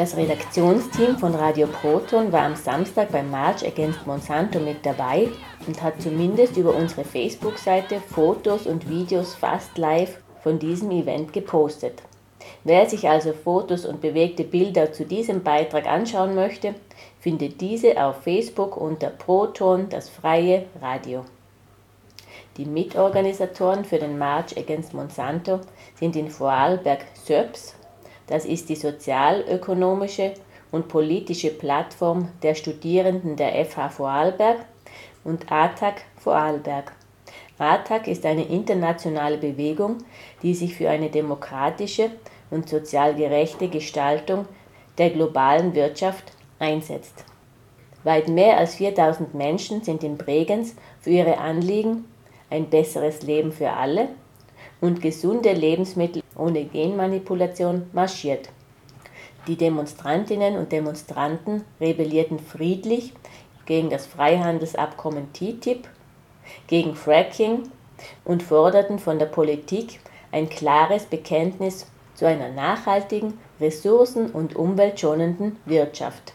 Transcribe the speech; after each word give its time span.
Das 0.00 0.16
Redaktionsteam 0.16 1.18
von 1.18 1.34
Radio 1.34 1.66
Proton 1.66 2.32
war 2.32 2.44
am 2.44 2.56
Samstag 2.56 3.12
beim 3.12 3.30
March 3.30 3.62
Against 3.66 4.06
Monsanto 4.06 4.58
mit 4.58 4.86
dabei 4.86 5.28
und 5.66 5.82
hat 5.82 6.00
zumindest 6.00 6.56
über 6.56 6.74
unsere 6.74 7.04
Facebook-Seite 7.04 8.00
Fotos 8.00 8.66
und 8.66 8.88
Videos 8.88 9.34
fast 9.34 9.76
live 9.76 10.16
von 10.42 10.58
diesem 10.58 10.90
Event 10.90 11.34
gepostet. 11.34 12.00
Wer 12.64 12.88
sich 12.88 13.10
also 13.10 13.34
Fotos 13.34 13.84
und 13.84 14.00
bewegte 14.00 14.42
Bilder 14.42 14.90
zu 14.90 15.04
diesem 15.04 15.42
Beitrag 15.42 15.86
anschauen 15.86 16.34
möchte, 16.34 16.76
findet 17.18 17.60
diese 17.60 18.02
auf 18.02 18.22
Facebook 18.22 18.78
unter 18.78 19.08
Proton 19.08 19.90
das 19.90 20.08
freie 20.08 20.64
Radio. 20.80 21.26
Die 22.56 22.64
Mitorganisatoren 22.64 23.84
für 23.84 23.98
den 23.98 24.16
March 24.16 24.56
Against 24.56 24.94
Monsanto 24.94 25.60
sind 25.94 26.16
in 26.16 26.30
Vorarlberg 26.30 27.04
SÖPS, 27.26 27.74
das 28.30 28.46
ist 28.46 28.68
die 28.68 28.76
sozialökonomische 28.76 30.32
und 30.70 30.88
politische 30.88 31.50
Plattform 31.50 32.28
der 32.42 32.54
Studierenden 32.54 33.36
der 33.36 33.64
FH 33.64 33.90
Vorarlberg 33.90 34.64
und 35.24 35.50
ATAC 35.50 36.02
Vorarlberg. 36.16 36.92
ATAC 37.58 38.06
ist 38.06 38.24
eine 38.24 38.44
internationale 38.44 39.36
Bewegung, 39.36 39.98
die 40.42 40.54
sich 40.54 40.74
für 40.74 40.88
eine 40.88 41.10
demokratische 41.10 42.10
und 42.50 42.68
sozial 42.68 43.14
gerechte 43.14 43.68
Gestaltung 43.68 44.46
der 44.96 45.10
globalen 45.10 45.74
Wirtschaft 45.74 46.32
einsetzt. 46.58 47.24
Weit 48.04 48.28
mehr 48.28 48.56
als 48.56 48.76
4000 48.76 49.34
Menschen 49.34 49.82
sind 49.82 50.02
in 50.04 50.16
Bregenz 50.16 50.74
für 51.00 51.10
ihre 51.10 51.38
Anliegen 51.38 52.06
ein 52.48 52.70
besseres 52.70 53.22
Leben 53.22 53.52
für 53.52 53.70
alle 53.70 54.08
und 54.80 55.02
gesunde 55.02 55.52
Lebensmittel 55.52 56.22
ohne 56.40 56.64
Genmanipulation 56.64 57.88
marschiert. 57.92 58.48
Die 59.46 59.56
Demonstrantinnen 59.56 60.56
und 60.56 60.72
Demonstranten 60.72 61.64
rebellierten 61.80 62.38
friedlich 62.38 63.12
gegen 63.66 63.90
das 63.90 64.06
Freihandelsabkommen 64.06 65.32
TTIP, 65.32 65.88
gegen 66.66 66.94
Fracking 66.94 67.70
und 68.24 68.42
forderten 68.42 68.98
von 68.98 69.18
der 69.18 69.26
Politik 69.26 70.00
ein 70.32 70.48
klares 70.48 71.04
Bekenntnis 71.04 71.86
zu 72.14 72.26
einer 72.26 72.48
nachhaltigen, 72.48 73.38
ressourcen- 73.60 74.30
und 74.30 74.56
umweltschonenden 74.56 75.56
Wirtschaft. 75.64 76.34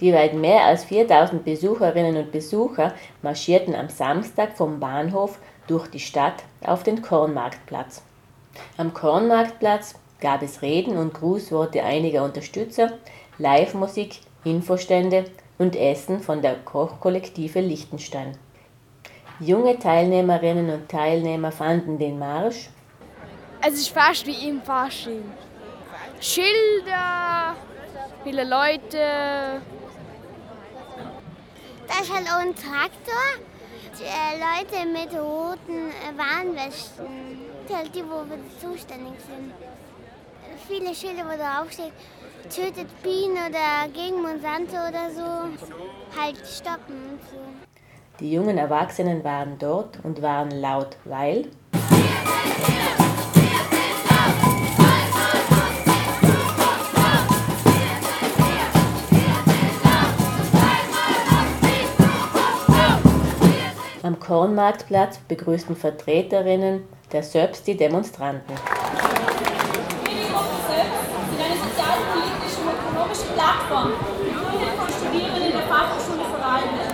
Die 0.00 0.14
weit 0.14 0.32
mehr 0.34 0.64
als 0.64 0.84
4000 0.84 1.44
Besucherinnen 1.44 2.16
und 2.16 2.32
Besucher 2.32 2.94
marschierten 3.20 3.74
am 3.74 3.90
Samstag 3.90 4.56
vom 4.56 4.80
Bahnhof 4.80 5.38
durch 5.66 5.88
die 5.88 6.00
Stadt 6.00 6.42
auf 6.64 6.82
den 6.82 7.02
Kornmarktplatz. 7.02 8.02
Am 8.76 8.94
Kornmarktplatz 8.94 9.94
gab 10.20 10.42
es 10.42 10.62
Reden 10.62 10.96
und 10.96 11.14
Grußworte 11.14 11.82
einiger 11.82 12.24
Unterstützer, 12.24 12.92
Live-Musik, 13.38 14.20
Infostände 14.44 15.24
und 15.58 15.76
Essen 15.76 16.20
von 16.20 16.42
der 16.42 16.56
Kochkollektive 16.56 17.60
Liechtenstein. 17.60 18.36
Junge 19.40 19.78
Teilnehmerinnen 19.78 20.70
und 20.70 20.88
Teilnehmer 20.88 21.52
fanden 21.52 21.98
den 21.98 22.18
Marsch. 22.18 22.68
Es 23.66 23.74
ist 23.74 23.88
fast 23.88 24.26
wie 24.26 24.48
im 24.48 24.62
Fasching. 24.62 25.24
Schilder, 26.20 27.54
viele 28.24 28.44
Leute, 28.44 29.60
da 31.88 32.00
ist 32.02 32.14
halt 32.14 32.26
auch 32.28 32.40
ein 32.40 32.54
Traktor. 32.54 33.49
Äh, 34.02 34.38
Leute 34.38 34.86
mit 34.88 35.12
roten 35.12 35.90
äh, 35.90 36.16
Warnwesten. 36.16 37.50
Die, 37.68 38.02
wo 38.02 38.24
wir 38.28 38.38
zuständig 38.60 39.14
sind. 39.28 39.52
Viele 40.66 40.92
Schilder, 40.92 41.24
wo 41.24 41.36
draufsteht, 41.36 41.92
tötet 42.48 42.88
Bienen 43.02 43.36
oder 43.36 43.88
gegen 43.92 44.22
Monsanto 44.22 44.74
oder 44.88 45.10
so. 45.14 46.18
Halt 46.20 46.38
stoppen 46.46 46.96
und 47.10 47.20
so. 47.30 47.38
Die 48.18 48.32
jungen 48.32 48.58
Erwachsenen 48.58 49.22
waren 49.22 49.56
dort 49.58 49.98
und 50.02 50.20
waren 50.20 50.50
laut, 50.50 50.96
weil 51.04 51.46
Am 64.10 64.18
Kornmarktplatz 64.18 65.22
begrüßten 65.28 65.76
Vertreterinnen 65.76 66.82
der 67.12 67.22
SÖPS 67.22 67.62
die 67.62 67.76
Demonstranten. 67.76 68.58
SÖPS 68.58 68.74
sind 71.30 71.38
eine 71.38 71.54
sozialpolitische 71.54 72.58
und 72.58 72.74
ökonomische 72.74 73.30
Plattform, 73.38 73.94
gegründet 74.18 74.74
von 74.74 74.90
Studierenden 74.90 75.54
der 75.54 75.62
Fachhochschule 75.62 76.26
Vorarlberg. 76.26 76.90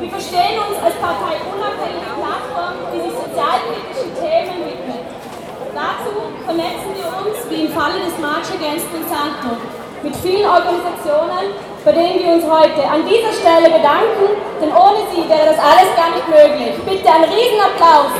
Wir 0.00 0.08
verstehen 0.08 0.56
uns 0.56 0.80
als 0.80 0.96
parteiunabhängige 1.04 2.16
Plattform, 2.16 2.80
die 2.96 3.00
sich 3.04 3.12
sozialpolitischen 3.12 4.16
Themen 4.16 4.56
widmet. 4.72 5.04
Dazu 5.76 6.16
vernetzen 6.48 6.96
wir 6.96 7.12
uns, 7.12 7.44
wie 7.52 7.68
im 7.68 7.72
Falle 7.76 8.00
des 8.08 8.16
March 8.16 8.48
Against 8.56 8.88
Monsanto, 8.88 9.60
mit 10.00 10.16
vielen 10.16 10.48
Organisationen, 10.48 11.60
bei 11.84 11.90
denen 11.90 12.18
wir 12.20 12.34
uns 12.34 12.44
heute 12.44 12.88
an 12.88 13.04
dieser 13.08 13.32
Stelle 13.32 13.66
bedanken, 13.66 14.38
denn 14.60 14.70
ohne 14.70 15.02
sie 15.10 15.28
wäre 15.28 15.46
das 15.46 15.58
alles 15.58 15.90
gar 15.96 16.10
nicht 16.14 16.28
möglich. 16.28 16.74
Bitte 16.86 17.12
einen 17.12 17.24
Riesenapplaus. 17.24 18.12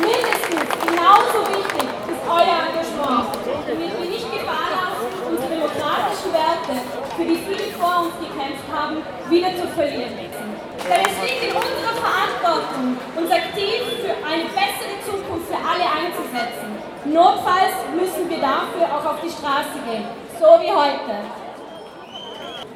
Mindestens 0.00 0.68
genauso 0.84 1.48
wichtig 1.48 1.88
ist 2.12 2.22
euer 2.28 2.58
Engagement, 2.68 3.32
damit 3.66 4.00
wir 4.00 4.10
nicht 4.10 4.30
Gefahr 4.30 4.68
laufen, 4.76 5.08
unsere 5.30 5.48
demokratischen 5.48 6.32
Werte, 6.34 6.76
für 7.16 7.24
die 7.24 7.36
viele 7.36 7.72
vor 7.78 8.04
uns 8.04 8.14
gekämpft 8.20 8.68
haben, 8.70 9.02
wieder 9.30 9.48
zu 9.56 9.66
verlieren. 9.68 10.39
Denn 10.88 11.02
es 11.04 11.16
liegt 11.22 11.42
in 11.44 11.56
unserer 11.56 11.96
Verantwortung, 11.98 12.96
uns 13.16 13.30
aktiv 13.30 13.80
für 14.00 14.14
eine 14.26 14.44
bessere 14.54 14.96
Zukunft 15.04 15.48
für 15.48 15.60
alle 15.60 15.84
einzusetzen. 15.84 16.70
Notfalls 17.04 17.74
müssen 17.94 18.28
wir 18.28 18.38
dafür 18.38 18.86
auch 18.88 19.04
auf 19.04 19.20
die 19.20 19.30
Straße 19.30 19.78
gehen, 19.84 20.06
so 20.38 20.46
wie 20.60 20.72
heute. 20.72 21.16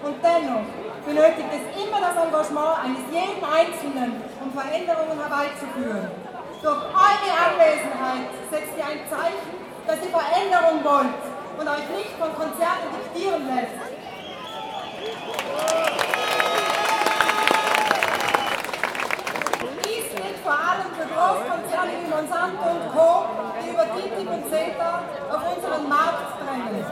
Und 0.04 0.16
dennoch 0.20 0.68
benötigt 1.06 1.48
es 1.48 1.64
immer 1.80 2.00
das 2.00 2.16
Engagement 2.16 2.76
eines 2.84 3.04
jeden 3.12 3.44
Einzelnen, 3.44 4.20
um 4.40 4.52
Veränderungen 4.52 5.18
herbeizuführen. 5.20 6.08
Durch 6.62 6.80
eure 6.80 7.30
Anwesenheit 7.44 8.28
setzt 8.50 8.72
ihr 8.76 8.84
ein 8.84 9.00
Zeichen, 9.08 9.52
dass 9.86 9.96
ihr 10.00 10.08
Veränderung 10.08 10.84
wollt 10.84 11.20
und 11.58 11.68
euch 11.68 11.88
nicht 11.96 12.16
von 12.18 12.34
Konzerten 12.34 12.88
diktieren 12.96 13.46
lässt. 13.46 13.76
Dies 19.84 20.08
gilt 20.16 20.38
vor 20.42 20.52
allem 20.52 20.88
für 20.96 21.06
Großkonzerne 21.34 21.90
wie 21.98 22.10
Monsanto 22.14 22.62
und 22.62 22.84
Co., 22.94 23.26
die 23.58 23.70
über 23.74 23.86
TTIP 23.90 24.30
und 24.30 24.46
CETA 24.46 25.02
auf 25.34 25.42
unseren 25.50 25.88
Markt 25.88 26.30
drängen. 26.38 26.86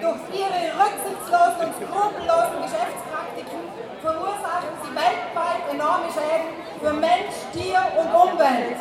Durch 0.00 0.22
ihre 0.32 0.60
rücksichtslosen 0.80 1.60
und 1.68 1.72
skrupellosen 1.76 2.56
Geschäftspraktiken 2.64 3.60
verursachen 4.00 4.72
sie 4.80 4.92
weltweit 4.96 5.62
enorme 5.68 6.08
Schäden 6.08 6.56
für 6.80 6.94
Mensch, 6.96 7.36
Tier 7.52 7.84
und 8.00 8.08
Umwelt. 8.08 8.80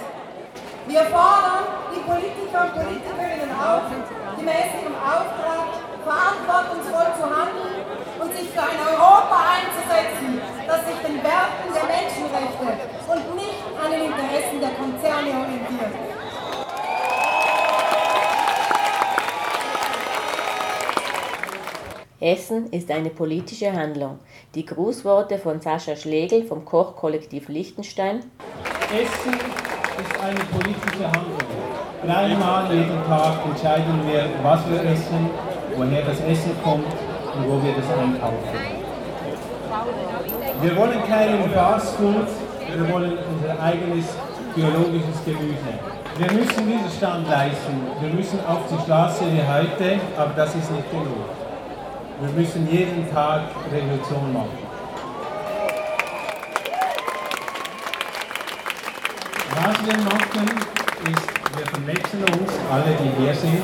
Wir 0.88 1.03
fordern 1.11 1.67
die 1.91 2.00
Politiker 2.00 2.59
und 2.63 2.73
Politikerinnen 2.79 3.52
auf, 3.59 3.84
gemäß 4.40 4.70
ihrem 4.79 4.96
Auftrag 4.96 5.76
verantwortungsvoll 6.08 7.09
zu 7.20 7.26
handeln 7.28 7.84
und 8.20 8.31
sich 8.31 8.49
für 8.49 8.64
ein 8.64 8.79
Europa 8.79 9.37
einzusetzen, 9.59 10.41
das 10.67 10.87
sich 10.87 10.99
den 11.03 11.20
Werten 11.23 11.67
der 11.76 11.84
Menschenrechte 11.84 12.67
und 13.11 13.35
nicht 13.35 13.59
an 13.84 13.91
den 13.91 14.05
Interessen 14.05 14.59
der 14.59 14.72
Konzerne 14.72 15.29
orientiert. 15.29 16.09
Essen 22.31 22.67
ist 22.67 22.91
eine 22.91 23.09
politische 23.09 23.73
Handlung. 23.73 24.20
Die 24.53 24.64
Grußworte 24.64 25.40
von 25.40 25.61
Sascha 25.61 25.96
Schlegel 25.96 26.43
vom 26.43 26.64
Kochkollektiv 26.64 27.49
Liechtenstein. 27.49 28.20
Essen 28.93 29.34
ist 29.34 30.16
eine 30.22 30.40
politische 30.53 31.05
Handlung. 31.05 31.49
Dreimal 32.05 32.72
jeden 32.72 33.03
Tag 33.08 33.34
entscheiden 33.43 34.02
wir, 34.08 34.29
was 34.43 34.59
wir 34.70 34.79
essen, 34.91 35.31
woher 35.76 36.03
das 36.03 36.20
Essen 36.22 36.52
kommt 36.64 36.85
und 36.85 37.49
wo 37.49 37.55
wir 37.64 37.73
das 37.73 37.90
einkaufen. 37.97 38.59
Wir 40.61 40.76
wollen 40.78 41.03
keinen 41.08 41.49
Fastfood, 41.49 42.28
wir 42.76 42.93
wollen 42.93 43.17
unser 43.34 43.59
eigenes 43.59 44.05
biologisches 44.53 45.26
Gemüse. 45.26 45.73
Wir 46.20 46.31
müssen 46.31 46.67
Widerstand 46.67 47.28
leisten, 47.28 47.73
wir 47.99 48.14
müssen 48.14 48.40
auf 48.46 48.67
die 48.70 48.79
Straße 48.84 49.23
wie 49.34 49.41
heute, 49.41 49.99
aber 50.16 50.34
das 50.35 50.53
ist 50.53 50.72
nicht 50.72 50.91
genug. 50.91 51.48
Wir 52.21 52.29
müssen 52.31 52.69
jeden 52.69 53.09
Tag 53.13 53.43
Revolution 53.71 54.33
machen. 54.33 54.57
Was 59.55 59.85
wir 59.85 59.97
machen, 60.03 60.49
ist, 61.07 61.57
wir 61.57 61.66
vernetzen 61.66 62.19
uns, 62.23 62.51
alle, 62.69 62.91
die 62.99 63.23
hier 63.23 63.33
sind. 63.33 63.63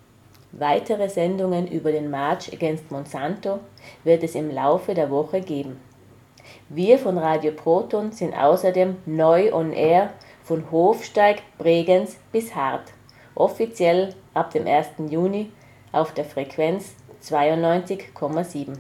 Weitere 0.53 1.11
Sendungen 1.11 1.69
über 1.69 1.93
den 1.93 2.11
March 2.11 2.51
Against 2.53 2.91
Monsanto 2.91 3.61
wird 4.03 4.23
es 4.23 4.35
im 4.35 4.51
Laufe 4.51 4.95
der 4.95 5.11
Woche 5.11 5.43
geben. 5.43 5.79
Wir 6.71 6.99
von 6.99 7.19
Radio 7.19 7.53
Proton 7.53 8.13
sind 8.13 8.33
außerdem 8.35 8.97
neu 9.05 9.53
on 9.53 9.75
air 9.75 10.15
von 10.43 10.71
Hofsteig, 10.71 11.43
Bregenz 11.59 12.17
bis 12.33 12.55
Hart, 12.55 12.95
offiziell 13.39 14.15
ab 14.35 14.51
dem 14.51 14.67
1. 14.67 15.11
Juni 15.11 15.51
auf 15.93 16.13
der 16.13 16.25
Frequenz 16.25 16.95
92,7. 17.23 18.77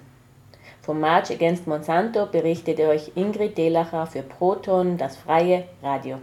Vom 0.82 1.00
March 1.00 1.30
Against 1.30 1.66
Monsanto 1.66 2.26
berichtet 2.26 2.80
euch 2.80 3.12
Ingrid 3.14 3.58
Delacher 3.58 4.06
für 4.06 4.22
Proton, 4.22 4.96
das 4.96 5.16
freie 5.16 5.64
Radio. 5.82 6.16